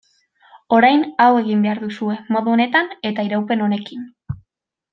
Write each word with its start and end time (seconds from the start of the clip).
Orain 0.77 1.03
hau 1.25 1.27
egin 1.41 1.61
behar 1.67 1.81
duzue, 1.83 2.15
modu 2.37 2.55
honetan 2.55 2.89
eta 3.11 3.27
iraupen 3.31 3.63
honekin. 3.67 4.09